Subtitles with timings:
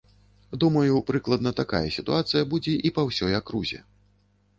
[0.61, 3.79] Думаю, прыкладна такая сітуацыя будзе і па ўсёй акрузе.